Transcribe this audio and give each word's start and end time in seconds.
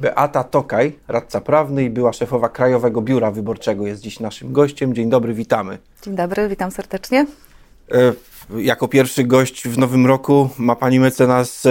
Beata 0.00 0.44
Tokaj, 0.44 0.92
radca 1.08 1.40
prawny 1.40 1.84
i 1.84 1.90
była 1.90 2.12
szefowa 2.12 2.48
Krajowego 2.48 3.02
Biura 3.02 3.30
Wyborczego, 3.30 3.86
jest 3.86 4.02
dziś 4.02 4.20
naszym 4.20 4.52
gościem. 4.52 4.94
Dzień 4.94 5.10
dobry, 5.10 5.34
witamy. 5.34 5.78
Dzień 6.02 6.16
dobry, 6.16 6.48
witam 6.48 6.70
serdecznie. 6.70 7.26
E, 7.92 8.12
jako 8.58 8.88
pierwszy 8.88 9.24
gość 9.24 9.68
w 9.68 9.78
nowym 9.78 10.06
roku 10.06 10.48
ma 10.58 10.76
pani 10.76 11.00
mecenas 11.00 11.66
e, 11.66 11.70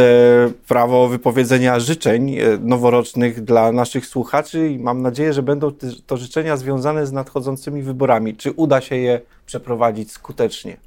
prawo 0.67 1.07
wypowiedzenia 1.07 1.79
życzeń 1.79 2.35
e, 2.35 2.57
noworocznych 2.61 3.43
dla 3.43 3.71
naszych 3.71 4.05
słuchaczy 4.05 4.69
i 4.69 4.79
mam 4.79 5.01
nadzieję, 5.01 5.33
że 5.33 5.43
będą 5.43 5.71
to 6.05 6.17
życzenia 6.17 6.57
związane 6.57 7.05
z 7.05 7.11
nadchodzącymi 7.11 7.81
wyborami. 7.81 8.35
Czy 8.35 8.51
uda 8.51 8.81
się 8.81 8.95
je 8.95 9.21
przeprowadzić 9.45 10.11
skutecznie? 10.11 10.77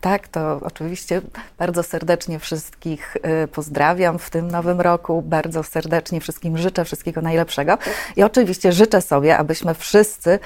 Tak, 0.00 0.28
to 0.28 0.60
oczywiście 0.62 1.22
bardzo 1.58 1.82
serdecznie 1.82 2.38
wszystkich 2.38 3.16
pozdrawiam 3.52 4.18
w 4.18 4.30
tym 4.30 4.50
nowym 4.50 4.80
roku. 4.80 5.22
Bardzo 5.22 5.62
serdecznie 5.62 6.20
wszystkim 6.20 6.58
życzę 6.58 6.84
wszystkiego 6.84 7.20
najlepszego. 7.20 7.78
I 8.16 8.22
oczywiście 8.22 8.72
życzę 8.72 9.02
sobie, 9.02 9.38
abyśmy 9.38 9.74
wszyscy 9.74 10.38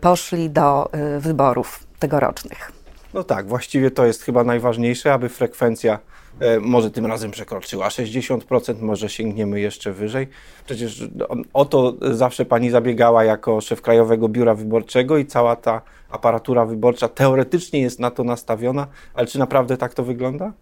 poszli 0.00 0.50
do 0.50 0.90
wyborów 1.18 1.86
tegorocznych. 1.98 2.72
No 3.14 3.24
tak, 3.24 3.48
właściwie 3.48 3.90
to 3.90 4.06
jest 4.06 4.22
chyba 4.22 4.44
najważniejsze, 4.44 5.12
aby 5.12 5.28
frekwencja 5.28 5.94
e, 5.94 6.15
może 6.60 6.90
tym 6.90 7.06
razem 7.06 7.30
przekroczyła 7.30 7.88
60%, 7.88 8.82
może 8.82 9.08
sięgniemy 9.08 9.60
jeszcze 9.60 9.92
wyżej. 9.92 10.28
Przecież 10.66 11.04
o 11.52 11.64
to 11.64 11.94
zawsze 12.00 12.44
pani 12.44 12.70
zabiegała 12.70 13.24
jako 13.24 13.60
szef 13.60 13.82
Krajowego 13.82 14.28
Biura 14.28 14.54
Wyborczego 14.54 15.18
i 15.18 15.26
cała 15.26 15.56
ta 15.56 15.82
aparatura 16.10 16.64
wyborcza 16.64 17.08
teoretycznie 17.08 17.80
jest 17.80 18.00
na 18.00 18.10
to 18.10 18.24
nastawiona, 18.24 18.86
ale 19.14 19.26
czy 19.26 19.38
naprawdę 19.38 19.76
tak 19.76 19.94
to 19.94 20.04
wygląda? 20.04 20.52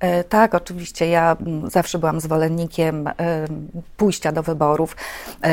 E, 0.00 0.24
tak, 0.24 0.54
oczywiście. 0.54 1.08
Ja 1.08 1.36
zawsze 1.64 1.98
byłam 1.98 2.20
zwolennikiem 2.20 3.06
e, 3.06 3.12
pójścia 3.96 4.32
do 4.32 4.42
wyborów. 4.42 4.96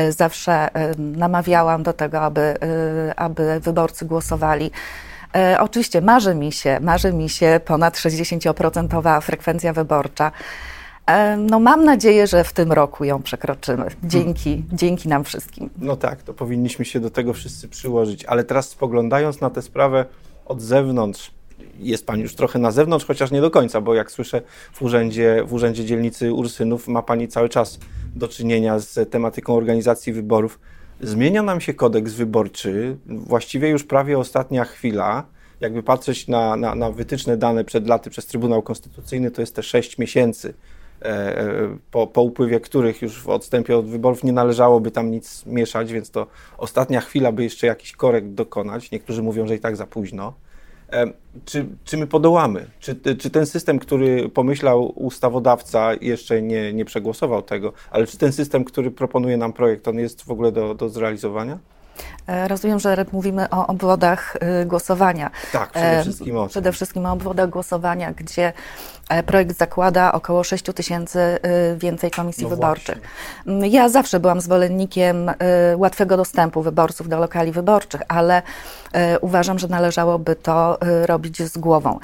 Zawsze 0.10 0.70
namawiałam 0.98 1.84
do 1.84 1.94
tego, 1.94 2.22
aby, 2.22 2.56
aby 3.16 3.60
wyborcy 3.60 4.06
głosowali 4.06 4.72
E, 5.36 5.60
oczywiście 5.60 6.02
marzy 6.02 6.36
mi 6.36 6.52
się, 6.52 6.80
marzy 6.82 7.14
mi 7.14 7.30
się 7.30 7.60
ponad 7.66 7.96
60% 7.96 9.22
frekwencja 9.22 9.74
wyborcza. 9.74 10.32
E, 11.08 11.38
no 11.38 11.60
mam 11.60 11.86
nadzieję, 11.86 12.28
że 12.28 12.44
w 12.44 12.54
tym 12.54 12.72
roku 12.72 13.04
ją 13.04 13.22
przekroczymy. 13.22 13.88
Dzięki, 14.04 14.50
hmm. 14.50 14.78
dzięki 14.78 15.10
nam 15.10 15.24
wszystkim. 15.24 15.70
No 15.78 15.96
tak, 15.96 16.24
to 16.24 16.34
powinniśmy 16.34 16.86
się 16.86 17.00
do 17.00 17.10
tego 17.10 17.34
wszyscy 17.34 17.68
przyłożyć. 17.68 18.26
Ale 18.26 18.44
teraz 18.44 18.70
spoglądając 18.70 19.42
na 19.42 19.50
tę 19.50 19.62
sprawę 19.62 20.06
od 20.46 20.62
zewnątrz, 20.62 21.32
jest 21.80 22.06
Pani 22.06 22.22
już 22.22 22.36
trochę 22.36 22.60
na 22.60 22.72
zewnątrz, 22.72 23.06
chociaż 23.06 23.32
nie 23.32 23.42
do 23.42 23.52
końca, 23.52 23.82
bo 23.82 23.96
jak 23.96 24.12
słyszę 24.12 24.42
w 24.74 24.82
urzędzie, 24.82 25.44
w 25.46 25.54
urzędzie 25.54 25.86
dzielnicy 25.86 26.34
Ursynów 26.34 26.88
ma 26.88 27.02
Pani 27.02 27.28
cały 27.28 27.50
czas 27.50 27.80
do 28.16 28.28
czynienia 28.28 28.80
z 28.80 29.12
tematyką 29.12 29.56
organizacji 29.56 30.14
wyborów. 30.14 30.60
Zmienia 31.06 31.44
nam 31.44 31.62
się 31.62 31.74
kodeks 31.74 32.14
wyborczy, 32.14 32.98
właściwie 33.06 33.70
już 33.70 33.84
prawie 33.84 34.20
ostatnia 34.20 34.66
chwila. 34.66 35.26
Jakby 35.62 35.84
patrzeć 35.84 36.28
na, 36.28 36.56
na, 36.56 36.76
na 36.76 36.92
wytyczne 36.92 37.38
dane 37.38 37.64
przed 37.64 37.88
laty 37.88 38.10
przez 38.10 38.26
Trybunał 38.26 38.62
Konstytucyjny, 38.62 39.32
to 39.32 39.42
jest 39.42 39.56
te 39.56 39.64
sześć 39.64 39.98
miesięcy, 39.98 40.54
e, 41.02 41.06
e, 41.40 41.78
po, 41.92 42.08
po 42.08 42.22
upływie 42.22 42.60
których 42.60 43.02
już 43.02 43.22
w 43.22 43.30
odstępie 43.30 43.78
od 43.78 43.86
wyborów 43.86 44.24
nie 44.24 44.32
należałoby 44.32 44.92
tam 44.92 45.12
nic 45.12 45.46
mieszać, 45.46 45.94
więc 45.94 46.12
to 46.12 46.28
ostatnia 46.58 47.02
chwila, 47.02 47.32
by 47.32 47.44
jeszcze 47.44 47.68
jakiś 47.68 47.92
korekt 47.92 48.28
dokonać. 48.28 48.92
Niektórzy 48.92 49.24
mówią, 49.24 49.48
że 49.48 49.56
i 49.56 49.60
tak 49.60 49.76
za 49.76 49.88
późno. 49.88 50.34
Czy, 51.46 51.66
czy 51.84 51.98
my 51.98 52.08
podołamy? 52.08 52.68
Czy, 52.80 52.96
czy 53.20 53.30
ten 53.30 53.46
system, 53.46 53.80
który 53.80 54.30
pomyślał 54.30 54.94
ustawodawca, 54.96 55.94
jeszcze 55.94 56.42
nie, 56.42 56.74
nie 56.74 56.86
przegłosował 56.86 57.42
tego, 57.42 57.74
ale 57.92 58.08
czy 58.08 58.18
ten 58.18 58.34
system, 58.34 58.64
który 58.64 58.92
proponuje 58.92 59.38
nam 59.38 59.54
projekt, 59.54 59.88
on 59.88 60.00
jest 60.00 60.24
w 60.24 60.32
ogóle 60.32 60.52
do, 60.52 60.74
do 60.74 60.90
zrealizowania? 60.90 61.58
E, 62.28 62.48
rozumiem, 62.48 62.80
że 62.80 63.06
mówimy 63.12 63.50
o 63.50 63.68
obwodach 63.68 64.38
y, 64.62 64.66
głosowania. 64.66 65.32
Tak, 65.52 65.72
przede 65.72 66.02
wszystkim 66.02 66.38
o 66.38 66.48
Przede 66.48 66.72
wszystkim 66.72 67.06
o 67.06 67.12
obwodach 67.12 67.50
głosowania, 67.50 68.14
gdzie 68.14 68.54
e, 69.10 69.24
projekt 69.24 69.58
zakłada 69.58 70.12
około 70.12 70.44
6 70.44 70.64
tysięcy 70.76 71.20
y, 71.20 71.78
więcej 71.78 72.12
komisji 72.12 72.44
no 72.44 72.50
wyborczych. 72.50 72.98
Właśnie. 72.98 73.54
Mm, 73.54 73.66
ja 73.66 73.90
zawsze 73.90 74.20
byłam 74.20 74.42
zwolennikiem 74.42 75.30
y, 75.30 75.34
łatwego 75.78 76.18
dostępu 76.18 76.62
wyborców 76.62 77.10
do 77.10 77.20
lokali 77.20 77.52
wyborczych, 77.52 78.02
ale 78.08 78.42
uważam, 79.22 79.60
że 79.60 79.68
należałoby 79.68 80.36
to 80.36 80.78
robić 81.06 81.44
z 81.44 81.58
głową. 81.58 82.00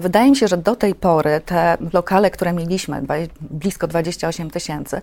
Wydaje 0.00 0.30
mi 0.30 0.36
się, 0.36 0.48
że 0.48 0.56
do 0.56 0.76
tej 0.76 0.94
pory 0.94 1.40
te 1.46 1.76
lokale, 1.92 2.30
które 2.30 2.52
mieliśmy, 2.52 3.02
blisko 3.40 3.86
28 3.86 4.50
tysięcy, 4.50 5.00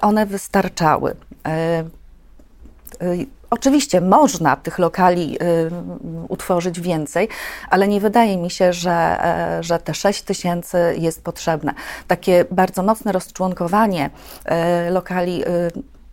one 0.00 0.26
wystarczały. 0.26 1.16
Oczywiście 3.50 4.00
można 4.00 4.56
tych 4.56 4.78
lokali 4.78 5.38
utworzyć 6.28 6.80
więcej, 6.80 7.28
ale 7.70 7.88
nie 7.88 8.00
wydaje 8.00 8.36
mi 8.36 8.50
się, 8.50 8.72
że, 8.72 8.90
e, 8.90 9.62
że 9.62 9.78
te 9.78 9.94
6 9.94 10.22
tysięcy 10.22 10.78
jest 10.98 11.24
potrzebne. 11.24 11.74
Takie 12.06 12.44
bardzo 12.50 12.82
mocne 12.82 13.12
rozczłonkowanie 13.12 14.10
e, 14.44 14.90
lokali, 14.90 15.44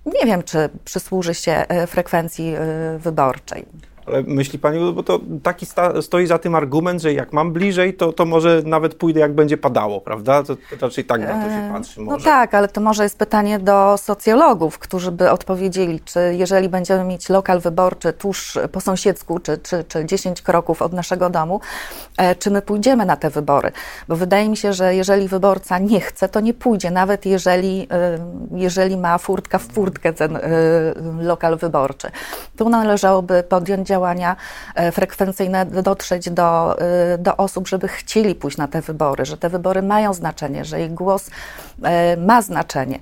nie 0.06 0.26
wiem, 0.26 0.44
czy 0.44 0.70
przysłuży 0.86 1.34
się 1.34 1.52
e, 1.52 1.88
frekwencji 1.88 2.56
wyborczej. 2.98 3.66
Ale 4.06 4.24
myśli 4.24 4.60
Pani, 4.60 4.94
bo 4.94 5.04
to 5.04 5.20
taki 5.44 5.66
sta, 5.66 6.02
stoi 6.02 6.28
za 6.28 6.40
tym 6.40 6.56
argument, 6.56 7.02
że 7.02 7.14
jak 7.14 7.34
mam 7.34 7.54
bliżej, 7.54 7.94
to, 7.94 8.14
to 8.14 8.26
może 8.26 8.62
nawet 8.66 8.96
pójdę, 8.96 9.20
jak 9.20 9.34
będzie 9.34 9.58
padało, 9.58 10.02
prawda? 10.02 10.44
To, 10.44 10.56
to 10.56 10.88
raczej 10.88 11.06
tak 11.06 11.22
na 11.22 11.28
to 11.28 11.50
się 11.50 11.70
patrzy. 11.74 12.02
Może. 12.02 12.18
No 12.18 12.24
tak, 12.24 12.54
ale 12.54 12.68
to 12.68 12.82
może 12.82 13.04
jest 13.04 13.18
pytanie 13.18 13.60
do 13.60 13.98
socjologów, 13.98 14.80
którzy 14.80 15.12
by 15.12 15.32
odpowiedzieli, 15.32 16.00
czy 16.00 16.36
jeżeli 16.38 16.70
będziemy 16.70 17.04
mieć 17.04 17.30
lokal 17.30 17.60
wyborczy 17.60 18.14
tuż 18.14 18.58
po 18.72 18.82
sąsiedzku, 18.82 19.40
czy, 19.40 19.58
czy, 19.58 19.84
czy 19.84 20.06
10 20.06 20.42
kroków 20.42 20.82
od 20.82 20.94
naszego 20.94 21.30
domu, 21.30 21.62
e, 22.18 22.36
czy 22.36 22.52
my 22.52 22.62
pójdziemy 22.62 23.06
na 23.06 23.18
te 23.18 23.30
wybory? 23.30 23.72
Bo 24.08 24.16
wydaje 24.16 24.50
mi 24.50 24.58
się, 24.58 24.74
że 24.74 24.96
jeżeli 24.96 25.28
wyborca 25.28 25.80
nie 25.80 26.02
chce, 26.02 26.30
to 26.30 26.40
nie 26.40 26.54
pójdzie, 26.54 26.92
nawet 26.92 27.26
jeżeli, 27.26 27.88
e, 27.92 28.18
jeżeli 28.52 28.98
ma 28.98 29.18
furtka 29.18 29.58
w 29.58 29.64
furtkę 29.64 30.14
ten 30.14 30.36
e, 30.36 30.42
lokal 31.22 31.58
wyborczy. 31.58 32.12
Tu 32.58 32.70
należałoby 32.70 33.44
podjąć 33.44 33.93
działania 33.94 34.36
e, 34.76 34.92
frekwencyjne 34.92 35.66
dotrzeć 35.66 36.30
do, 36.30 36.80
e, 36.82 37.18
do 37.18 37.38
osób, 37.38 37.68
żeby 37.68 37.88
chcieli 37.88 38.36
pójść 38.36 38.58
na 38.58 38.68
te 38.68 38.82
wybory, 38.82 39.26
że 39.26 39.38
te 39.38 39.50
wybory 39.50 39.82
mają 39.82 40.14
znaczenie, 40.14 40.66
że 40.66 40.82
ich 40.82 40.94
głos 40.94 41.30
e, 41.84 42.18
ma 42.18 42.42
znaczenie. 42.42 43.00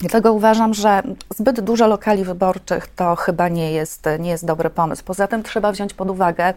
Dlatego 0.00 0.32
uważam, 0.32 0.74
że 0.74 1.02
zbyt 1.34 1.60
dużo 1.60 1.86
lokali 1.86 2.24
wyborczych 2.24 2.86
to 2.96 3.16
chyba 3.16 3.48
nie 3.48 3.72
jest, 3.72 4.08
nie 4.18 4.30
jest 4.30 4.46
dobry 4.46 4.70
pomysł. 4.70 5.04
Poza 5.04 5.26
tym 5.26 5.42
trzeba 5.42 5.72
wziąć 5.72 5.94
pod 5.94 6.10
uwagę, 6.10 6.54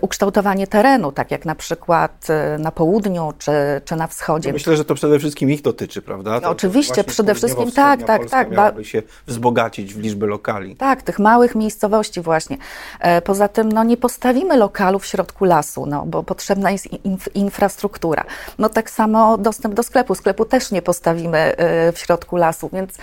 ukształtowanie 0.00 0.66
terenu, 0.66 1.12
tak 1.12 1.30
jak 1.30 1.44
na 1.44 1.54
przykład 1.54 2.26
e, 2.30 2.58
na 2.58 2.72
południu 2.72 3.32
czy, 3.38 3.52
czy 3.84 3.96
na 3.96 4.06
wschodzie. 4.06 4.52
myślę, 4.52 4.76
że 4.76 4.84
to 4.84 4.94
przede 4.94 5.18
wszystkim 5.18 5.50
ich 5.50 5.62
dotyczy, 5.62 6.02
prawda? 6.02 6.40
To, 6.40 6.50
oczywiście, 6.50 7.04
przede 7.04 7.34
wszystkim 7.34 7.72
tak, 7.72 8.02
tak, 8.02 8.20
Polska 8.20 8.36
tak. 8.36 8.50
Miałaby 8.50 8.84
się 8.84 9.02
wzbogacić 9.26 9.94
w 9.94 10.00
liczbę 10.00 10.26
lokali. 10.26 10.76
Tak, 10.76 11.02
tych 11.02 11.18
małych 11.18 11.54
miejscowości 11.54 12.20
właśnie. 12.20 12.56
E, 13.00 13.22
poza 13.22 13.48
tym 13.48 13.72
no, 13.72 13.84
nie 13.84 13.96
postawimy 13.96 14.56
lokalu 14.56 14.98
w 14.98 15.06
środku 15.06 15.44
lasu, 15.44 15.86
no, 15.86 16.06
bo 16.06 16.22
potrzebna 16.22 16.70
jest 16.70 16.86
inf 17.04 17.36
infrastruktura. 17.36 18.24
No 18.58 18.68
tak 18.68 18.90
samo 18.90 19.38
dostęp 19.38 19.74
do 19.74 19.82
sklepu. 19.82 20.14
Sklepu 20.14 20.44
też 20.44 20.70
nie 20.70 20.82
postawimy 20.82 21.54
w 21.92 21.98
środku 21.98 22.36
lasu, 22.36 22.70
więc 22.72 22.94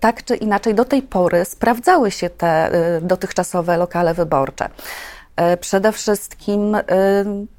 tak 0.00 0.24
czy 0.24 0.36
inaczej 0.36 0.74
do 0.74 0.84
tej 0.84 1.02
pory 1.02 1.44
sprawdzały 1.44 2.10
się 2.10 2.30
te 2.30 2.70
dotychczasowe 3.02 3.76
lokale 3.76 4.14
wyborcze. 4.14 4.68
E, 5.38 5.56
przede 5.56 5.92
wszystkim 5.92 6.74
e, 6.74 6.82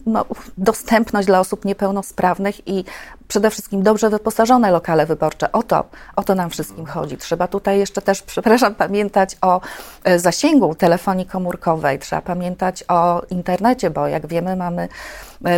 no, 0.06 0.25
dostępność 0.57 1.28
dla 1.28 1.40
osób 1.40 1.66
niepełnosprawnych 1.66 2.67
i 2.67 2.84
przede 3.29 3.50
wszystkim 3.50 3.84
dobrze 3.84 4.09
wyposażone 4.09 4.72
lokale 4.72 5.06
wyborcze. 5.06 5.51
O 5.51 5.63
to, 5.63 5.84
o 6.16 6.23
to 6.23 6.35
nam 6.35 6.50
wszystkim 6.50 6.85
chodzi. 6.85 7.17
Trzeba 7.17 7.47
tutaj 7.47 7.79
jeszcze 7.79 8.02
też, 8.02 8.22
przepraszam, 8.31 8.76
pamiętać 8.76 9.37
o 9.41 9.61
e, 10.03 10.20
zasięgu 10.20 10.76
telefonii 10.76 11.26
komórkowej, 11.26 11.99
trzeba 11.99 12.22
pamiętać 12.22 12.84
o 12.87 13.22
internecie, 13.29 13.90
bo 13.90 14.08
jak 14.08 14.28
wiemy, 14.28 14.55
mamy 14.55 14.87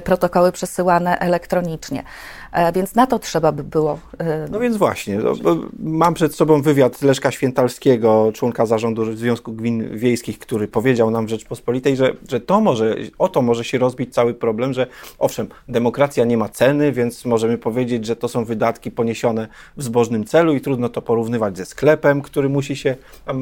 protokoły 0.03 0.51
przesyłane 0.51 1.19
elektronicznie. 1.19 2.03
E, 2.51 2.71
więc 2.71 2.95
na 2.95 3.07
to 3.07 3.19
trzeba 3.19 3.51
by 3.51 3.63
było. 3.63 3.99
E, 4.17 4.47
no 4.51 4.59
więc 4.59 4.77
właśnie, 4.77 5.17
no, 5.17 5.33
mam 5.79 6.13
przed 6.13 6.35
sobą 6.35 6.61
wywiad 6.61 7.01
Leszka 7.01 7.31
Świętalskiego, 7.31 8.31
członka 8.33 8.65
zarządu 8.65 9.15
Związku 9.15 9.53
Gmin 9.53 9.97
Wiejskich, 9.97 10.39
który 10.39 10.67
powiedział 10.67 11.11
nam 11.11 11.25
w 11.25 11.29
Rzeczpospolitej, 11.29 11.95
że, 11.95 12.13
że 12.29 12.39
to 12.39 12.61
może, 12.61 12.95
o 13.17 13.29
to 13.29 13.41
może 13.41 13.63
się 13.63 13.77
rozbić 13.77 14.13
cały 14.13 14.33
problem, 14.33 14.73
że 14.73 14.87
owszem, 15.19 15.47
demokracja 15.67 16.25
nie 16.25 16.37
ma 16.37 16.49
ceny, 16.49 16.91
więc 16.91 17.25
możemy 17.25 17.57
powiedzieć, 17.61 18.05
że 18.05 18.15
to 18.15 18.27
są 18.27 18.45
wydatki 18.45 18.91
poniesione 18.91 19.47
w 19.77 19.83
zbożnym 19.83 20.23
celu 20.23 20.55
i 20.55 20.61
trudno 20.61 20.89
to 20.89 21.01
porównywać 21.01 21.57
ze 21.57 21.65
sklepem, 21.65 22.21
który 22.21 22.49
musi 22.49 22.75
się 22.75 22.95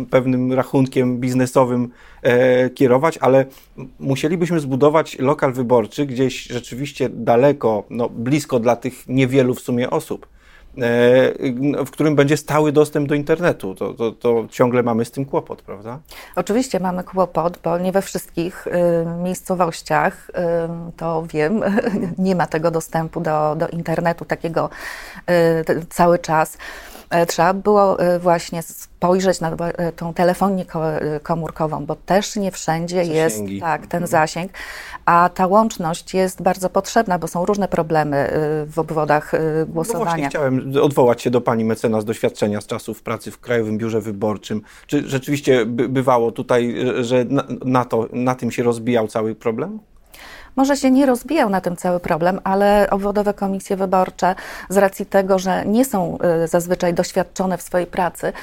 pewnym 0.09 0.53
rachunkiem 0.53 1.17
biznesowym 1.19 1.91
e, 2.21 2.69
kierować, 2.69 3.17
ale 3.17 3.45
musielibyśmy 3.99 4.59
zbudować 4.59 5.19
lokal 5.19 5.53
wyborczy 5.53 6.05
gdzieś 6.05 6.43
rzeczywiście 6.43 7.09
daleko, 7.09 7.83
no, 7.89 8.09
blisko 8.09 8.59
dla 8.59 8.75
tych 8.75 9.07
niewielu 9.07 9.55
w 9.55 9.59
sumie 9.59 9.89
osób. 9.89 10.27
W 11.85 11.91
którym 11.91 12.15
będzie 12.15 12.37
stały 12.37 12.71
dostęp 12.71 13.09
do 13.09 13.15
internetu. 13.15 13.75
To, 13.75 13.93
to, 13.93 14.11
to, 14.11 14.45
ciągle 14.49 14.83
mamy 14.83 15.05
z 15.05 15.11
tym 15.11 15.25
kłopot, 15.25 15.61
prawda? 15.61 15.99
Oczywiście 16.35 16.79
mamy 16.79 17.03
kłopot, 17.03 17.59
bo 17.63 17.77
nie 17.77 17.91
we 17.91 18.01
wszystkich 18.01 18.67
y, 18.67 18.71
miejscowościach, 19.23 20.29
y, 20.29 20.33
to 20.97 21.23
wiem, 21.33 21.63
nie 22.17 22.35
ma 22.35 22.47
tego 22.47 22.71
dostępu 22.71 23.21
do, 23.21 23.55
do 23.55 23.67
internetu 23.67 24.25
takiego 24.25 24.69
y, 25.29 25.85
cały 25.89 26.19
czas. 26.19 26.57
E, 27.09 27.25
trzeba 27.25 27.53
było 27.53 27.99
e, 27.99 28.19
właśnie 28.19 28.61
spojrzeć 28.61 29.41
na 29.41 29.51
e, 29.51 29.91
tą 29.91 30.13
telefonię 30.13 30.65
komórkową, 31.23 31.85
bo 31.85 31.95
też 31.95 32.35
nie 32.35 32.51
wszędzie 32.51 33.05
Zasięgi. 33.05 33.53
jest 33.53 33.61
tak, 33.61 33.81
ten 33.81 34.03
mhm. 34.03 34.07
zasięg, 34.07 34.51
a 35.05 35.29
ta 35.33 35.47
łączność 35.47 36.13
jest 36.13 36.41
bardzo 36.41 36.69
potrzebna, 36.69 37.19
bo 37.19 37.27
są 37.27 37.45
różne 37.45 37.67
problemy 37.67 38.29
w 38.67 38.79
obwodach 38.79 39.31
głosowania. 39.67 40.05
No 40.05 40.11
właśnie 40.11 40.29
chciałem 40.29 40.73
odwołać 40.81 41.21
się 41.21 41.29
do 41.29 41.41
pani 41.41 41.65
mecenas 41.65 42.05
doświadczenia 42.05 42.61
z 42.61 42.67
czasów 42.67 43.03
pracy 43.03 43.31
w 43.31 43.39
Krajowym 43.39 43.77
Biurze 43.77 44.01
Wyborczym. 44.01 44.61
Czy 44.87 45.07
rzeczywiście 45.07 45.65
bywało 45.65 46.31
tutaj, 46.31 46.75
że 47.01 47.25
na, 47.25 47.43
na, 47.65 47.85
to, 47.85 48.07
na 48.13 48.35
tym 48.35 48.51
się 48.51 48.63
rozbijał 48.63 49.07
cały 49.07 49.35
problem? 49.35 49.79
Może 50.55 50.77
się 50.77 50.91
nie 50.91 51.05
rozbijał 51.05 51.49
na 51.49 51.61
tym 51.61 51.75
cały 51.75 51.99
problem, 51.99 52.39
ale 52.43 52.87
obwodowe 52.89 53.33
komisje 53.33 53.75
wyborcze, 53.75 54.35
z 54.69 54.77
racji 54.77 55.05
tego, 55.05 55.39
że 55.39 55.65
nie 55.65 55.85
są 55.85 56.17
y, 56.43 56.47
zazwyczaj 56.47 56.93
doświadczone 56.93 57.57
w 57.57 57.61
swojej 57.61 57.87
pracy, 57.87 58.33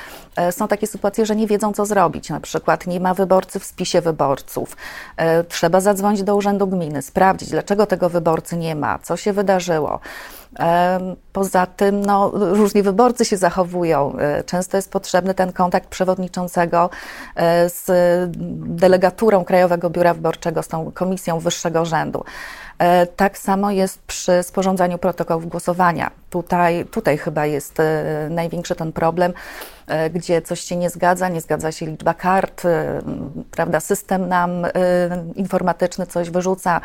y, 0.49 0.53
są 0.53 0.69
takie 0.69 0.87
sytuacje, 0.87 1.27
że 1.27 1.37
nie 1.37 1.47
wiedzą, 1.47 1.73
co 1.73 1.87
zrobić. 1.87 2.31
Na 2.31 2.41
przykład 2.41 2.87
nie 2.87 3.01
ma 3.01 3.15
wyborcy 3.15 3.61
w 3.61 3.65
spisie 3.65 4.01
wyborców. 4.01 4.77
Y, 5.41 5.45
trzeba 5.45 5.81
zadzwonić 5.81 6.23
do 6.23 6.37
urzędu 6.37 6.67
gminy, 6.67 7.03
sprawdzić, 7.03 7.51
dlaczego 7.51 7.87
tego 7.87 8.09
wyborcy 8.09 8.57
nie 8.57 8.75
ma, 8.75 8.99
co 8.99 9.17
się 9.17 9.33
wydarzyło. 9.33 10.01
Poza 11.33 11.67
tym 11.67 12.01
no, 12.01 12.31
różni 12.35 12.83
wyborcy 12.83 13.25
się 13.25 13.37
zachowują. 13.37 14.19
E, 14.19 14.45
często 14.45 14.77
jest 14.77 14.91
potrzebny 14.91 15.35
ten 15.35 15.53
kontakt 15.53 15.89
przewodniczącego 15.89 16.91
e, 17.37 17.69
z 17.71 17.91
delegaturą 18.81 19.45
Krajowego 19.45 19.91
Biura 19.91 20.15
Wyborczego, 20.15 20.63
z 20.63 20.69
tą 20.69 20.93
komisją 20.93 21.39
wyższego 21.39 21.85
rzędu. 21.85 22.25
E, 22.79 23.07
tak 23.07 23.39
samo 23.39 23.71
jest 23.71 24.03
przy 24.03 24.43
sporządzaniu 24.43 24.99
protokołów 24.99 25.49
głosowania. 25.49 26.11
Tutaj, 26.31 26.85
tutaj 26.85 27.19
chyba 27.19 27.47
jest 27.47 27.79
największy 28.31 28.75
ten 28.75 28.93
problem. 28.93 29.33
E, 29.87 30.11
gdzie 30.11 30.43
coś 30.43 30.61
się 30.61 30.77
nie 30.77 30.91
zgadza, 30.91 31.29
nie 31.29 31.41
zgadza 31.41 31.73
się 31.73 31.87
liczba 31.87 32.15
kart, 32.15 32.65
e, 32.65 33.03
prawda, 33.51 33.81
system 33.81 34.29
nam 34.29 34.65
e, 34.65 34.71
informatyczny 35.35 36.07
coś 36.07 36.31
wyrzuca, 36.31 36.81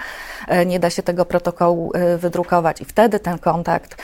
nie 0.65 0.79
da 0.79 0.89
się 0.89 1.03
tego 1.03 1.25
protokołu 1.25 1.91
wydrukować 2.17 2.81
i 2.81 2.85
wtedy 2.85 3.19
ten 3.19 3.39
kontakt 3.39 3.97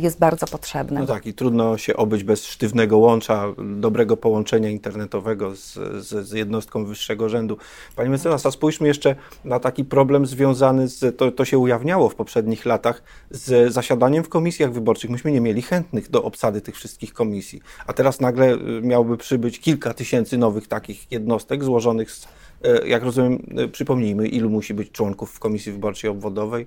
jest 0.00 0.18
bardzo 0.18 0.46
potrzebny. 0.46 1.00
No 1.00 1.06
tak, 1.06 1.26
i 1.26 1.34
trudno 1.34 1.78
się 1.78 1.96
obyć 1.96 2.24
bez 2.24 2.46
sztywnego 2.46 2.98
łącza, 2.98 3.44
dobrego 3.74 4.16
połączenia 4.16 4.68
internetowego 4.70 5.56
z, 5.56 5.74
z, 6.06 6.28
z 6.28 6.32
jednostką 6.32 6.84
wyższego 6.84 7.28
rzędu. 7.28 7.56
Pani 7.96 8.10
mecenas, 8.10 8.46
a 8.46 8.50
spójrzmy 8.50 8.88
jeszcze 8.88 9.14
na 9.44 9.60
taki 9.60 9.84
problem 9.84 10.26
związany 10.26 10.88
z, 10.88 11.16
to, 11.18 11.31
to 11.32 11.44
się 11.44 11.58
ujawniało 11.58 12.08
w 12.08 12.14
poprzednich 12.14 12.66
latach, 12.66 13.02
z 13.30 13.72
zasiadaniem 13.72 14.24
w 14.24 14.28
komisjach 14.28 14.72
wyborczych. 14.72 15.10
Myśmy 15.10 15.32
nie 15.32 15.40
mieli 15.40 15.62
chętnych 15.62 16.10
do 16.10 16.22
obsady 16.22 16.60
tych 16.60 16.74
wszystkich 16.74 17.12
komisji, 17.12 17.62
a 17.86 17.92
teraz 17.92 18.20
nagle 18.20 18.54
y, 18.54 18.58
miałby 18.82 19.16
przybyć 19.16 19.60
kilka 19.60 19.94
tysięcy 19.94 20.38
nowych 20.38 20.68
takich 20.68 21.12
jednostek 21.12 21.64
złożonych 21.64 22.10
z 22.10 22.24
y, 22.24 22.88
jak 22.88 23.02
rozumiem, 23.02 23.46
y, 23.58 23.68
przypomnijmy, 23.68 24.28
ilu 24.28 24.50
musi 24.50 24.74
być 24.74 24.90
członków 24.90 25.32
w 25.32 25.38
Komisji 25.38 25.72
Wyborczej 25.72 26.10
Obwodowej? 26.10 26.66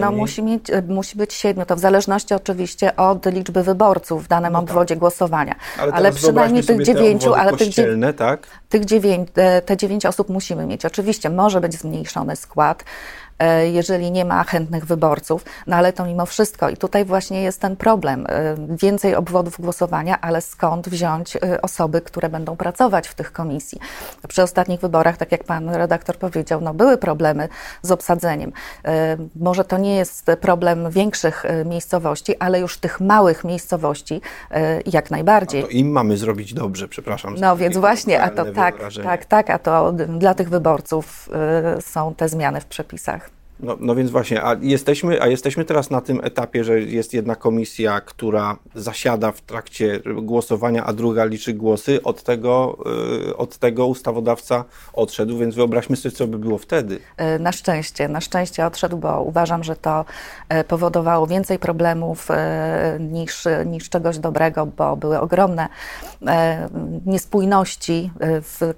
No 0.00 0.12
musi, 0.12 0.42
mieć, 0.42 0.62
musi 0.88 1.16
być 1.16 1.32
siedmiu, 1.34 1.66
to 1.66 1.76
w 1.76 1.78
zależności 1.78 2.34
oczywiście 2.34 2.96
od 2.96 3.26
liczby 3.26 3.62
wyborców 3.62 4.24
w 4.24 4.28
danym 4.28 4.52
no 4.52 4.60
tak. 4.60 4.70
obwodzie 4.70 4.96
głosowania. 4.96 5.54
Ale, 5.78 5.92
ale 5.92 6.12
przynajmniej 6.12 6.64
tych 6.64 6.82
dziewięciu, 6.82 7.34
ale 7.34 7.56
tych, 7.56 7.68
tak? 8.16 8.46
tych 8.68 8.84
dziewięć, 8.84 9.28
te 9.66 9.76
dziewięć 9.76 10.06
osób 10.06 10.28
musimy 10.28 10.66
mieć. 10.66 10.84
Oczywiście 10.84 11.30
może 11.30 11.60
być 11.60 11.74
zmniejszony 11.74 12.36
skład, 12.36 12.84
jeżeli 13.72 14.10
nie 14.10 14.24
ma 14.24 14.44
chętnych 14.44 14.86
wyborców, 14.86 15.44
no 15.66 15.76
ale 15.76 15.92
to 15.92 16.04
mimo 16.06 16.26
wszystko. 16.26 16.68
I 16.68 16.76
tutaj 16.76 17.04
właśnie 17.04 17.42
jest 17.42 17.60
ten 17.60 17.76
problem. 17.76 18.26
E, 18.28 18.56
więcej 18.76 19.14
obwodów 19.14 19.60
głosowania, 19.60 20.20
ale 20.20 20.40
skąd 20.40 20.88
wziąć 20.88 21.36
e, 21.36 21.62
osoby, 21.62 22.00
które 22.00 22.28
będą 22.28 22.56
pracować 22.56 23.08
w 23.08 23.14
tych 23.14 23.32
komisji? 23.32 23.78
Przy 24.28 24.42
ostatnich 24.42 24.80
wyborach, 24.80 25.16
tak 25.16 25.32
jak 25.32 25.44
pan 25.44 25.70
redaktor 25.70 26.16
powiedział, 26.16 26.60
no 26.60 26.74
były 26.74 26.96
problemy 26.96 27.48
z 27.82 27.90
obsadzeniem. 27.90 28.52
Może 29.36 29.64
to 29.64 29.78
nie 29.78 29.96
jest 29.96 30.26
problem 30.40 30.90
większych 30.90 31.44
miejscowości, 31.64 32.38
ale 32.38 32.60
już 32.60 32.78
tych 32.78 33.00
małych 33.00 33.44
miejscowości 33.44 34.20
jak 34.86 35.10
najbardziej. 35.10 35.62
A 35.62 35.66
to 35.66 35.70
im 35.70 35.90
mamy 35.90 36.16
zrobić 36.16 36.54
dobrze, 36.54 36.88
przepraszam. 36.88 37.34
No 37.40 37.56
więc 37.56 37.76
właśnie, 37.76 38.22
a 38.22 38.30
to 38.30 38.44
tak, 38.44 38.74
tak, 39.02 39.24
tak, 39.24 39.50
a 39.50 39.58
to 39.58 39.92
dla 39.92 40.34
tych 40.34 40.48
wyborców 40.48 41.28
są 41.80 42.14
te 42.14 42.28
zmiany 42.28 42.60
w 42.60 42.66
przepisach. 42.66 43.31
No, 43.60 43.76
no 43.80 43.94
więc 43.94 44.10
właśnie, 44.10 44.44
a 44.44 44.56
jesteśmy, 44.60 45.22
a 45.22 45.26
jesteśmy 45.26 45.64
teraz 45.64 45.90
na 45.90 46.00
tym 46.00 46.20
etapie, 46.22 46.64
że 46.64 46.80
jest 46.80 47.14
jedna 47.14 47.34
komisja, 47.34 48.00
która 48.00 48.56
zasiada 48.74 49.32
w 49.32 49.40
trakcie 49.40 50.00
głosowania, 50.16 50.84
a 50.84 50.92
druga 50.92 51.24
liczy 51.24 51.54
głosy. 51.54 52.02
Od 52.02 52.22
tego, 52.22 52.78
y, 53.28 53.36
od 53.36 53.58
tego 53.58 53.86
ustawodawca 53.86 54.64
odszedł, 54.92 55.38
więc 55.38 55.54
wyobraźmy 55.54 55.96
sobie, 55.96 56.14
co 56.14 56.26
by 56.26 56.38
było 56.38 56.58
wtedy. 56.58 56.98
Y, 57.36 57.38
na 57.38 57.52
szczęście, 57.52 58.08
na 58.08 58.20
szczęście 58.20 58.66
odszedł, 58.66 58.96
bo 58.96 59.22
uważam, 59.22 59.64
że 59.64 59.76
to 59.76 60.04
y, 60.60 60.64
powodowało 60.64 61.26
więcej 61.26 61.58
problemów 61.58 62.28
niż, 63.00 63.44
niż 63.66 63.88
czegoś 63.88 64.18
dobrego, 64.18 64.66
bo 64.66 64.96
były 64.96 65.20
ogromne 65.20 65.68
niespójności 67.06 68.10
w 68.20 68.74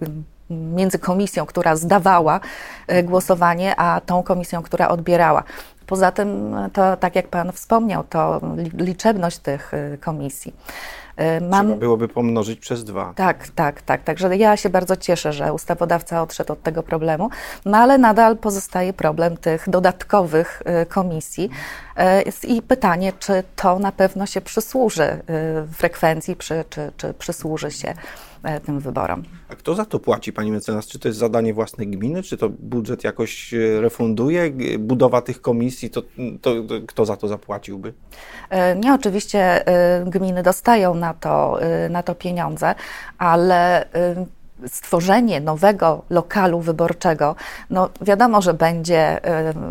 między 0.51 0.99
komisją, 0.99 1.47
która 1.47 1.77
zdawała 1.77 2.41
e, 2.87 3.03
głosowanie, 3.03 3.77
a 3.77 4.01
tą 4.01 4.23
komisją, 4.23 4.63
która 4.63 4.89
odbierała. 4.89 5.43
Poza 5.87 6.13
tym, 6.13 6.57
to 6.73 6.97
tak 6.97 7.17
jak 7.17 7.29
Pan 7.29 7.53
wspomniał, 7.53 8.05
to 8.05 8.41
liczebność 8.75 9.39
tych 9.39 9.75
e, 9.75 9.99
komisji. 9.99 10.55
E, 11.17 11.41
mam... 11.41 11.67
Trzeba 11.67 11.81
byłoby 11.81 12.09
pomnożyć 12.09 12.61
przez 12.61 12.85
dwa. 12.85 13.13
Tak, 13.17 13.49
tak, 13.49 13.83
tak. 13.83 14.03
Także 14.03 14.37
ja 14.37 14.57
się 14.57 14.71
bardzo 14.71 14.97
cieszę, 14.97 15.33
że 15.33 15.53
ustawodawca 15.53 16.23
odszedł 16.23 16.53
od 16.53 16.63
tego 16.63 16.83
problemu, 16.83 17.31
no 17.65 17.79
ale 17.79 17.99
nadal 17.99 18.37
pozostaje 18.37 18.93
problem 18.93 19.37
tych 19.37 19.71
dodatkowych 19.71 20.63
komisji. 20.89 21.51
I 22.49 22.63
pytanie, 22.63 23.13
czy 23.19 23.43
to 23.57 23.79
na 23.79 23.93
pewno 23.93 24.27
się 24.27 24.41
przysłuży 24.41 25.23
frekwencji, 25.73 26.37
czy, 26.37 26.65
czy, 26.71 26.93
czy 26.97 27.15
przysłuży 27.15 27.71
się 27.71 27.95
E, 28.34 28.34
tym 28.65 28.81
wyborom. 28.81 29.23
A 29.49 29.55
kto 29.55 29.75
za 29.75 29.85
to 29.85 29.99
płaci, 29.99 30.33
pani 30.33 30.53
mecenas? 30.53 30.87
Czy 30.87 30.99
to 30.99 31.09
jest 31.09 31.19
zadanie 31.19 31.55
własnej 31.55 31.89
gminy, 31.89 32.23
czy 32.23 32.37
to 32.37 32.49
budżet 32.49 33.05
jakoś 33.05 33.55
e, 33.55 33.81
refunduje? 33.81 34.51
Budowa 34.79 35.23
tych 35.23 35.41
komisji, 35.41 35.91
to, 35.91 36.03
to, 36.41 36.63
to 36.63 36.75
kto 36.87 37.05
za 37.05 37.17
to 37.17 37.29
zapłaciłby? 37.29 37.93
E, 38.51 38.77
nie, 38.77 38.95
oczywiście 38.95 39.65
gminy 40.07 40.43
dostają 40.43 40.95
na 40.95 41.15
to, 41.15 41.59
na 41.91 42.03
to 42.03 42.15
pieniądze, 42.15 42.75
ale 43.19 43.89
stworzenie 44.67 45.41
nowego 45.41 46.03
lokalu 46.11 46.61
wyborczego, 46.61 47.37
no 47.71 47.89
wiadomo, 48.01 48.43
że 48.43 48.55
będzie 48.55 49.21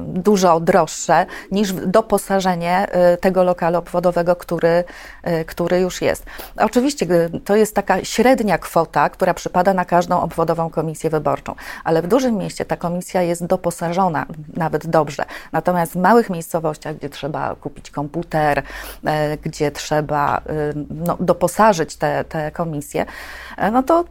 dużo 0.07 0.59
droższe 0.59 1.25
niż 1.51 1.73
doposażenie 1.73 2.87
y, 3.13 3.17
tego 3.17 3.43
lokalu 3.43 3.77
obwodowego, 3.77 4.35
który, 4.35 4.83
y, 5.27 5.45
który 5.45 5.79
już 5.79 6.01
jest. 6.01 6.25
Oczywiście 6.57 7.05
y, 7.05 7.39
to 7.39 7.55
jest 7.55 7.75
taka 7.75 8.03
średnia 8.03 8.57
kwota, 8.57 9.09
która 9.09 9.33
przypada 9.33 9.73
na 9.73 9.85
każdą 9.85 10.21
obwodową 10.21 10.69
komisję 10.69 11.09
wyborczą, 11.09 11.55
ale 11.83 12.01
w 12.01 12.07
dużym 12.07 12.37
mieście 12.37 12.65
ta 12.65 12.77
komisja 12.77 13.21
jest 13.21 13.45
doposażona 13.45 14.25
nawet 14.53 14.87
dobrze. 14.87 15.25
Natomiast 15.51 15.93
w 15.93 15.95
małych 15.95 16.29
miejscowościach, 16.29 16.95
gdzie 16.95 17.09
trzeba 17.09 17.55
kupić 17.55 17.91
komputer, 17.91 18.63
gdzie 19.43 19.71
trzeba 19.71 20.41
no, 20.89 21.17
doposażyć 21.19 21.95
te, 21.95 22.23
te 22.23 22.51
komisje, 22.51 23.05
no 23.71 23.83
to 23.83 24.05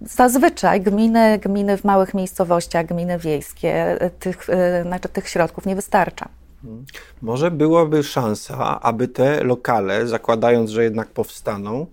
Zazwyczaj 0.00 0.80
gminy, 0.80 1.38
gminy 1.38 1.76
w 1.76 1.84
małych 1.84 2.14
miejscowościach, 2.14 2.86
gminy 2.86 3.18
wiejskie, 3.18 3.98
tych, 4.18 4.48
y, 4.48 4.82
znaczy 4.82 5.08
tych 5.08 5.28
środków 5.28 5.66
nie 5.66 5.76
wystarcza. 5.76 6.28
Hmm. 6.62 6.84
Może 7.22 7.50
byłaby 7.50 8.02
szansa, 8.02 8.80
aby 8.80 9.08
te 9.08 9.44
lokale, 9.44 10.06
zakładając, 10.06 10.70
że 10.70 10.84
jednak 10.84 11.08
powstaną, 11.08 11.86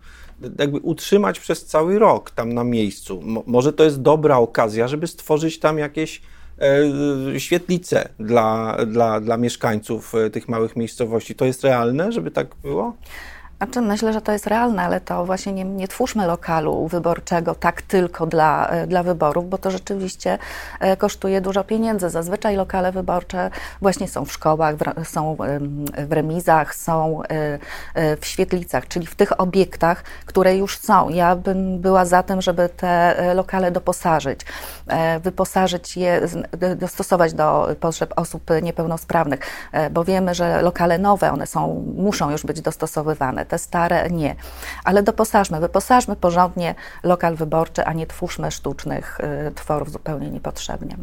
jakby 0.60 0.80
utrzymać 0.80 1.40
przez 1.40 1.66
cały 1.66 2.00
rok 2.00 2.32
tam 2.32 2.54
na 2.54 2.64
miejscu. 2.64 3.22
Mo 3.22 3.44
może 3.48 3.74
to 3.74 3.84
jest 3.84 4.02
dobra 4.02 4.38
okazja, 4.38 4.88
żeby 4.88 5.08
stworzyć 5.08 5.60
tam 5.60 5.78
jakieś 5.78 6.22
e, 7.36 7.40
świetlice 7.40 8.10
dla, 8.20 8.78
dla, 8.86 9.20
dla 9.20 9.38
mieszkańców 9.38 10.16
e, 10.16 10.30
tych 10.30 10.50
małych 10.50 10.76
miejscowości. 10.76 11.36
To 11.36 11.46
jest 11.46 11.64
realne, 11.64 12.12
żeby 12.12 12.32
tak 12.32 12.56
było? 12.56 12.94
Znaczy, 13.58 13.82
myślę, 13.82 14.14
że 14.14 14.22
to 14.22 14.32
jest 14.32 14.48
realne, 14.48 14.84
ale 14.84 15.02
to 15.02 15.26
właśnie 15.26 15.54
nie, 15.54 15.64
nie 15.64 15.88
twórzmy 15.88 16.28
lokalu 16.28 16.88
wyborczego 16.88 17.56
tak 17.56 17.82
tylko 17.82 18.26
dla, 18.26 18.68
e, 18.68 18.88
dla 18.88 19.04
wyborów, 19.04 19.50
bo 19.50 19.58
to 19.58 19.72
rzeczywiście 19.72 20.38
e, 20.80 20.98
kosztuje 20.98 21.42
dużo 21.42 21.64
pieniędzy. 21.64 22.10
Zazwyczaj 22.10 22.56
lokale 22.56 22.92
wyborcze 22.92 23.50
właśnie 23.82 24.08
są 24.08 24.26
w 24.26 24.32
szkołach, 24.32 24.76
w, 24.76 25.08
są 25.08 25.38
w 26.08 26.12
remizach, 26.12 26.76
są 26.76 27.22
e, 27.24 28.18
w 28.18 28.26
świetlicach, 28.26 28.88
czyli 28.88 29.08
w 29.08 29.16
tych 29.16 29.40
obiektach, 29.40 30.04
które 30.26 30.58
już 30.58 30.78
są. 30.78 31.10
Ja 31.10 31.36
bym 31.36 31.80
była 31.80 32.06
za 32.06 32.24
tym, 32.24 32.42
żeby 32.42 32.70
te 32.70 33.16
lokale 33.36 33.72
doposażyć, 33.72 34.40
wyposażyć 35.22 35.98
je, 35.98 36.22
dostosować 36.76 37.34
do 37.34 37.76
potrzeb 37.80 38.14
osób 38.16 38.44
niepełnosprawnych, 38.62 39.40
bo 39.92 40.04
wiemy, 40.04 40.36
że 40.36 40.62
lokale 40.62 40.98
nowe, 40.98 41.32
one 41.32 41.48
są, 41.48 41.86
muszą 41.98 42.32
już 42.32 42.44
być 42.44 42.62
dostosowywane 42.62 43.45
te 43.46 43.58
stare 43.58 44.10
nie. 44.10 44.36
Ale 44.84 45.04
doposażmy, 45.04 45.60
wyposażmy 45.60 46.16
porządnie 46.16 46.75
lokal 47.04 47.36
wyborczy, 47.36 47.86
a 47.86 47.94
nie 47.94 48.08
twórzmy 48.08 48.52
sztucznych 48.52 49.20
y, 49.48 49.52
tworów 49.52 49.92
zupełnie 49.92 50.30
niepotrzebnie. 50.30 50.98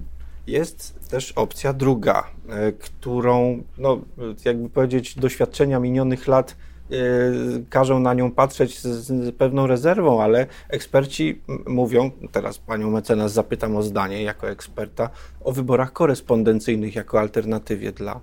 Jest 0.46 1.08
też 1.10 1.32
opcja 1.32 1.72
druga, 1.72 2.24
y, 2.68 2.72
którą, 2.72 3.62
no, 3.78 3.98
jakby 4.44 4.68
powiedzieć, 4.68 5.14
doświadczenia 5.14 5.80
minionych 5.80 6.28
lat 6.28 6.56
y, 6.92 7.64
każą 7.70 8.00
na 8.00 8.14
nią 8.14 8.30
patrzeć 8.30 8.80
z, 8.80 8.86
z, 8.86 9.36
pewną 9.36 9.66
rezerwą, 9.66 10.22
ale 10.22 10.46
eksperci 10.68 11.42
mówią, 11.66 12.10
teraz 12.32 12.58
panią 12.58 12.90
mecenas 12.90 13.32
zapytam 13.32 13.76
o 13.76 13.82
zdanie 13.82 14.22
jako 14.22 14.50
eksperta, 14.50 15.10
o 15.40 15.52
wyborach 15.52 15.92
korespondencyjnych 15.92 16.94
jako 16.94 17.20
alternatywie 17.20 17.92
dla, 17.92 18.20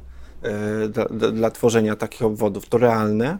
dla, 0.89 1.31
dla 1.31 1.51
tworzenia 1.51 1.95
takich 1.95 2.21
obwodów. 2.21 2.69
To 2.69 2.77
realne? 2.77 3.37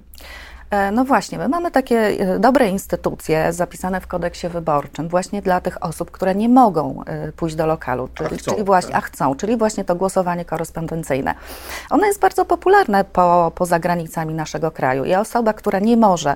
E, 0.69 0.91
no 0.91 1.05
właśnie, 1.05 1.37
my 1.37 1.49
mamy 1.49 1.71
takie 1.71 1.99
e, 1.99 2.39
dobre 2.39 2.67
instytucje 2.67 3.53
zapisane 3.53 4.01
w 4.01 4.07
kodeksie 4.07 4.47
wyborczym 4.47 5.07
właśnie 5.07 5.41
dla 5.41 5.61
tych 5.61 5.83
osób, 5.83 6.11
które 6.11 6.35
nie 6.35 6.49
mogą 6.49 7.03
e, 7.05 7.31
pójść 7.31 7.55
do 7.55 7.65
lokalu, 7.65 8.09
czyli, 8.13 8.37
chcą, 8.37 8.51
czyli 8.51 8.63
właśnie, 8.63 8.91
tak. 8.91 9.03
a 9.03 9.07
chcą, 9.07 9.35
czyli 9.35 9.57
właśnie 9.57 9.85
to 9.85 9.95
głosowanie 9.95 10.45
korespondencyjne. 10.45 11.33
Ono 11.89 12.05
jest 12.05 12.19
bardzo 12.19 12.45
popularne 12.45 13.03
po, 13.03 13.51
poza 13.55 13.79
granicami 13.79 14.33
naszego 14.33 14.71
kraju 14.71 15.05
i 15.05 15.15
osoba, 15.15 15.53
która 15.53 15.79
nie 15.79 15.97
może 15.97 16.35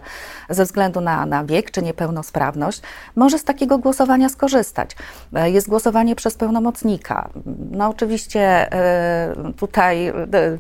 ze 0.50 0.66
względu 0.66 1.02
na, 1.02 1.26
na 1.26 1.44
wiek 1.44 1.72
czy 1.72 1.82
niepełnosprawność, 1.82 2.82
może 3.16 3.40
z 3.40 3.44
takiego 3.44 3.78
głosowania 3.78 4.30
skorzystać. 4.30 4.96
Jest 5.46 5.70
głosowanie 5.70 6.16
przez 6.16 6.36
pełnomocnika. 6.36 7.30
No 7.72 7.90
oczywiście 7.90 8.70
tutaj 9.58 10.14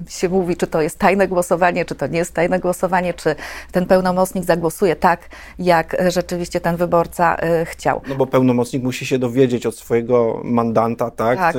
się 0.07 0.29
mówi, 0.29 0.57
czy 0.57 0.67
to 0.67 0.81
jest 0.81 0.99
tajne 0.99 1.27
głosowanie, 1.27 1.85
czy 1.85 1.95
to 1.95 2.07
nie 2.07 2.17
jest 2.17 2.33
tajne 2.33 2.59
głosowanie, 2.59 3.13
czy 3.13 3.35
ten 3.71 3.85
pełnomocnik 3.85 4.43
zagłosuje 4.45 4.95
tak, 4.95 5.29
jak 5.59 5.97
rzeczywiście 6.07 6.61
ten 6.61 6.75
wyborca 6.75 7.35
y, 7.61 7.65
chciał. 7.65 8.01
No 8.07 8.15
bo 8.15 8.27
pełnomocnik 8.27 8.83
musi 8.83 9.05
się 9.05 9.19
dowiedzieć 9.19 9.65
od 9.65 9.75
swojego 9.75 10.41
mandanta, 10.43 11.11
tak? 11.11 11.39
tak. 11.39 11.55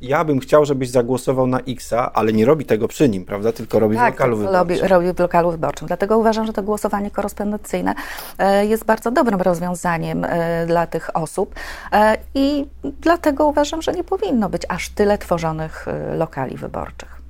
Ja 0.00 0.24
bym 0.24 0.40
chciał, 0.40 0.64
żebyś 0.64 0.90
zagłosował 0.90 1.46
na 1.46 1.60
X-a, 1.60 2.12
ale 2.12 2.32
nie 2.32 2.44
robi 2.44 2.64
tego 2.64 2.88
przy 2.88 3.08
nim, 3.08 3.24
prawda? 3.24 3.52
Tylko 3.52 3.78
robi 3.78 3.96
tak, 3.96 4.14
w 4.14 4.18
lokalu 4.18 4.36
wyborczym. 4.36 4.60
Robi, 4.60 4.88
robi 4.88 5.12
w 5.12 5.18
lokalu 5.18 5.50
wyborczym. 5.50 5.86
Dlatego 5.86 6.18
uważam, 6.18 6.46
że 6.46 6.52
to 6.52 6.62
głosowanie 6.62 7.10
korespondencyjne 7.10 7.94
e, 8.38 8.66
jest 8.66 8.84
bardzo 8.84 9.10
dobrym 9.10 9.40
rozwiązaniem 9.40 10.26
dla 10.66 10.86
tych 10.86 11.16
osób 11.16 11.54
i 12.34 12.66
dlatego 13.00 13.46
uważam, 13.46 13.82
że 13.82 13.92
nie 13.92 14.04
powinno 14.04 14.48
być 14.48 14.62
aż 14.68 14.88
tyle 14.88 15.18
tworzonych 15.18 15.86
lokali 16.16 16.56
wyborczych. 16.56 17.20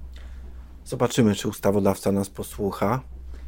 Zobaczymy, 0.84 1.34
czy 1.34 1.48
ustawodawca 1.48 2.12
nas 2.12 2.30
posłucha. 2.30 3.00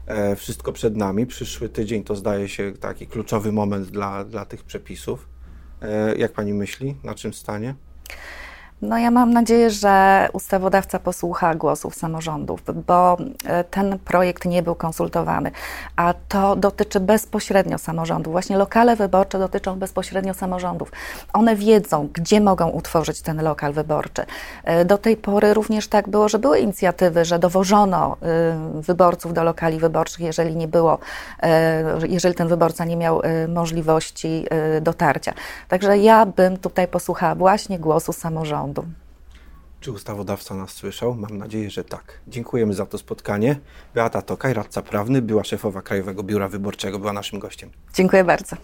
E, 0.06 0.36
wszystko 0.36 0.72
przed 0.72 0.96
nami. 0.96 1.26
Przyszły 1.26 1.68
tydzień 1.68 2.04
to 2.04 2.16
zdaje 2.16 2.48
się 2.48 2.72
taki 2.72 3.06
kluczowy 3.06 3.52
moment 3.52 3.88
dla, 3.88 4.24
dla 4.24 4.44
tych 4.44 4.64
przepisów. 4.64 5.28
E, 5.82 6.16
jak 6.16 6.32
pani 6.32 6.54
myśli, 6.54 6.96
na 7.04 7.14
czym 7.14 7.34
stanie? 7.34 7.74
No 8.82 8.98
ja 8.98 9.10
mam 9.10 9.32
nadzieję, 9.32 9.70
że 9.70 10.28
ustawodawca 10.32 10.98
posłucha 10.98 11.54
głosów 11.54 11.94
samorządów, 11.94 12.62
bo 12.86 13.16
e, 13.44 13.64
ten 13.64 13.98
projekt 13.98 14.44
nie 14.44 14.62
był 14.62 14.74
konsultowany, 14.74 15.50
a 15.96 16.14
to 16.28 16.56
dotyczy 16.56 17.00
bezpośrednio 17.00 17.78
samorządów. 17.78 18.32
Właśnie 18.32 18.56
lokale 18.56 18.96
wyborcze 18.96 19.38
dotyczą 19.38 19.78
bezpośrednio 19.78 20.34
samorządów. 20.34 20.92
One 21.32 21.56
wiedzą, 21.56 22.08
gdzie 22.12 22.40
mogą 22.40 22.68
utworzyć 22.68 23.22
ten 23.22 23.42
lokal 23.42 23.72
wyborczy. 23.72 24.22
E, 24.64 24.84
do 24.84 24.98
tej 24.98 25.16
pory 25.16 25.54
również 25.54 25.88
tak 25.88 26.08
było, 26.08 26.28
że 26.28 26.38
były 26.38 26.58
inicjatywy, 26.58 27.24
że 27.24 27.38
dowożono 27.38 28.16
e, 28.22 28.80
wyborców 28.80 29.32
do 29.32 29.44
lokali 29.44 29.78
wyborczych, 29.78 30.20
jeżeli 30.20 30.56
nie 30.56 30.68
było, 30.68 30.98
jeżeli 32.08 32.34
ten 32.34 32.48
wyborca 32.48 32.84
nie 32.84 32.96
miał 32.96 33.22
możliwości 33.48 34.46
dotarcia. 34.80 35.32
Także 35.68 35.98
ja 35.98 36.26
bym 36.26 36.56
tutaj 36.56 36.88
posłuchała 36.88 37.34
właśnie 37.34 37.78
głosu 37.78 38.12
samorządu. 38.12 38.71
Czy 39.80 39.92
ustawodawca 39.92 40.54
nas 40.54 40.70
słyszał? 40.70 41.14
Mam 41.14 41.38
nadzieję, 41.38 41.70
że 41.70 41.84
tak. 41.84 42.20
Dziękujemy 42.28 42.74
za 42.74 42.86
to 42.86 42.98
spotkanie. 42.98 43.60
Beata 43.94 44.22
Tokaj, 44.22 44.54
radca 44.54 44.82
prawny, 44.82 45.22
była 45.22 45.44
szefowa 45.44 45.82
Krajowego 45.82 46.22
Biura 46.22 46.48
Wyborczego, 46.48 46.98
była 46.98 47.12
naszym 47.12 47.38
gościem. 47.38 47.70
Dziękuję 47.94 48.24
bardzo. 48.24 48.56